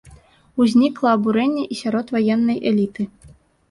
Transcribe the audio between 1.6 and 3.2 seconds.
і сярод ваеннай эліты.